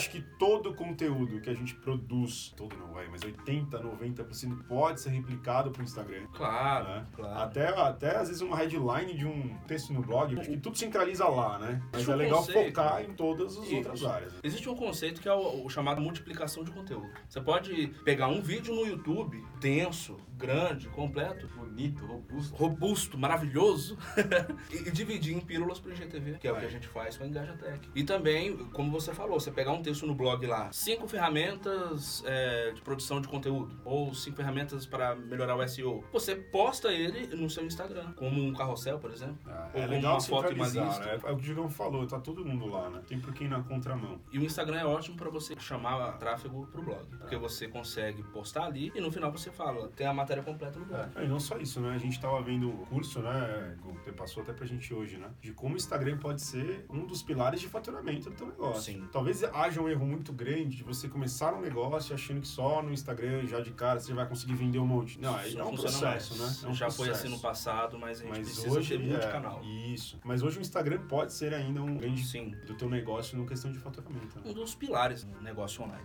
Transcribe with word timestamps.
acho 0.00 0.10
que 0.10 0.20
todo 0.38 0.70
o 0.70 0.74
conteúdo 0.74 1.40
que 1.40 1.50
a 1.50 1.54
gente 1.54 1.74
produz, 1.74 2.52
todo 2.56 2.76
não 2.76 2.88
vai, 2.92 3.06
mas 3.08 3.22
80, 3.22 3.78
90% 3.82 4.64
pode 4.66 5.00
ser 5.00 5.10
replicado 5.10 5.70
pro 5.70 5.82
Instagram. 5.82 6.26
Claro, 6.32 6.88
né? 6.88 7.06
claro. 7.14 7.38
Até, 7.40 7.68
até 7.68 8.16
às 8.16 8.28
vezes 8.28 8.42
uma 8.42 8.56
headline 8.56 9.14
de 9.14 9.26
um 9.26 9.56
texto 9.66 9.92
no 9.92 10.02
blog, 10.02 10.38
acho 10.38 10.50
que 10.50 10.56
tudo 10.56 10.76
centraliza 10.78 11.26
lá, 11.28 11.58
né? 11.58 11.82
Mas 11.92 12.02
Existe 12.02 12.10
é 12.12 12.16
legal 12.16 12.38
conceito. 12.38 12.66
focar 12.76 13.02
em 13.02 13.12
todas 13.14 13.56
as 13.56 13.64
Isso. 13.64 13.76
outras 13.76 14.04
áreas. 14.04 14.32
né? 14.34 14.38
Existe 14.42 14.68
um 14.68 14.76
conceito 14.76 15.20
que 15.20 15.28
é 15.28 15.32
o, 15.34 15.64
o 15.64 15.68
chamado 15.70 16.00
multiplicação 16.00 16.64
de 16.64 16.70
conteúdo. 16.70 17.08
Você 17.28 17.40
pode 17.40 17.88
pegar 18.04 18.28
um 18.28 18.40
vídeo 18.40 18.74
no 18.74 18.86
YouTube, 18.86 19.42
denso, 19.60 20.16
grande, 20.36 20.88
completo, 20.88 21.46
Bonito, 21.48 22.04
robusto. 22.06 22.56
robusto, 22.56 23.18
maravilhoso, 23.18 23.96
e, 24.72 24.88
e 24.88 24.90
dividir 24.90 25.34
em 25.36 25.40
pílulas 25.40 25.78
pro 25.78 25.92
IGTV, 25.92 26.38
que 26.38 26.48
é, 26.48 26.52
o 26.52 26.56
que 26.56 26.64
É. 26.64 26.68
a 26.68 26.70
gente 26.70 26.88
faz 26.88 27.16
com 27.16 27.24
a 27.24 27.26
EngajaTech. 27.26 27.88
E 27.94 28.02
também, 28.04 28.56
como 28.72 28.90
você 28.90 29.12
falou, 29.14 29.38
você 29.38 29.50
pegar 29.50 29.72
um 29.72 29.82
texto 29.82 29.89
no 30.06 30.14
blog 30.14 30.46
lá, 30.46 30.72
cinco 30.72 31.06
ferramentas 31.06 32.22
é, 32.26 32.72
de 32.72 32.80
produção 32.80 33.20
de 33.20 33.28
conteúdo, 33.28 33.78
ou 33.84 34.14
cinco 34.14 34.36
ferramentas 34.36 34.86
para 34.86 35.14
melhorar 35.14 35.56
o 35.56 35.68
SEO. 35.68 36.04
Você 36.12 36.34
posta 36.34 36.92
ele 36.92 37.34
no 37.34 37.48
seu 37.50 37.64
Instagram, 37.64 38.12
como 38.12 38.42
um 38.42 38.52
carrossel, 38.52 38.98
por 38.98 39.10
exemplo. 39.10 39.38
Ah, 39.46 39.70
Ou 39.74 39.80
é 39.80 39.82
como 39.82 39.94
legal 39.94 40.12
uma 40.14 40.20
foto 40.20 40.52
e 40.52 40.54
uma 40.54 40.64
lista. 40.66 41.00
né? 41.00 41.20
É 41.24 41.32
o 41.32 41.36
que 41.36 41.42
o 41.42 41.46
Digão 41.46 41.70
falou, 41.70 42.06
tá 42.06 42.18
todo 42.18 42.44
mundo 42.44 42.66
lá, 42.66 42.90
né? 42.90 43.02
Tem 43.06 43.20
por 43.20 43.32
quem 43.32 43.48
na 43.48 43.62
contramão. 43.62 44.20
E 44.32 44.38
o 44.38 44.44
Instagram 44.44 44.78
é 44.80 44.86
ótimo 44.86 45.16
para 45.16 45.30
você 45.30 45.54
chamar 45.58 46.18
tráfego 46.18 46.66
pro 46.66 46.82
blog, 46.82 47.04
porque 47.18 47.36
você 47.36 47.68
consegue 47.68 48.22
postar 48.22 48.64
ali 48.64 48.92
e 48.94 49.00
no 49.00 49.10
final 49.10 49.30
você 49.30 49.50
fala, 49.50 49.88
tem 49.88 50.06
a 50.06 50.14
matéria 50.14 50.42
completa 50.42 50.78
no 50.78 50.86
blog. 50.86 51.08
É, 51.16 51.24
e 51.24 51.28
não 51.28 51.40
só 51.40 51.56
isso, 51.58 51.80
né? 51.80 51.94
A 51.94 51.98
gente 51.98 52.20
tava 52.20 52.40
vendo 52.42 52.68
o 52.68 52.86
curso, 52.86 53.20
né? 53.20 53.76
que 54.02 54.12
Passou 54.12 54.42
até 54.42 54.52
pra 54.52 54.66
gente 54.66 54.92
hoje, 54.92 55.16
né? 55.16 55.30
De 55.40 55.52
como 55.52 55.74
o 55.74 55.76
Instagram 55.76 56.18
pode 56.18 56.42
ser 56.42 56.84
um 56.90 57.06
dos 57.06 57.22
pilares 57.22 57.60
de 57.60 57.68
faturamento 57.68 58.28
do 58.28 58.36
teu 58.36 58.46
negócio. 58.46 58.92
Sim. 58.92 59.08
Talvez 59.12 59.42
haja 59.44 59.69
um 59.78 59.88
erro 59.88 60.06
muito 60.06 60.32
grande 60.32 60.78
de 60.78 60.82
você 60.82 61.08
começar 61.08 61.52
um 61.54 61.60
negócio 61.60 62.14
achando 62.14 62.40
que 62.40 62.48
só 62.48 62.82
no 62.82 62.92
Instagram, 62.92 63.46
já 63.46 63.60
de 63.60 63.70
cara, 63.70 64.00
você 64.00 64.12
vai 64.14 64.26
conseguir 64.26 64.54
vender 64.54 64.78
um 64.78 64.86
monte. 64.86 65.20
Não, 65.20 65.38
Isso 65.46 65.58
é 65.58 65.64
um 65.64 65.76
processo, 65.76 66.34
né? 66.36 66.56
É 66.64 66.66
um 66.66 66.74
Já 66.74 66.90
foi 66.90 67.08
processo. 67.08 67.26
assim 67.26 67.36
no 67.36 67.40
passado, 67.40 67.98
mas 67.98 68.20
a 68.20 68.24
gente 68.24 68.38
Mas 68.38 68.48
precisa 68.48 68.78
hoje 68.78 68.96
ter 68.96 69.04
é, 69.04 69.06
multicanal. 69.06 69.62
Isso. 69.62 70.18
Mas 70.24 70.42
hoje 70.42 70.58
o 70.58 70.60
Instagram 70.62 71.06
pode 71.06 71.32
ser 71.32 71.52
ainda 71.54 71.82
um 71.82 71.96
grande 71.96 72.24
Sim. 72.24 72.54
do 72.66 72.74
teu 72.74 72.88
negócio 72.88 73.36
no 73.36 73.46
questão 73.46 73.70
de 73.70 73.78
faturamento. 73.78 74.36
Né? 74.36 74.42
Um 74.46 74.54
dos 74.54 74.74
pilares 74.74 75.22
do 75.22 75.40
negócio 75.42 75.84
online. 75.84 76.04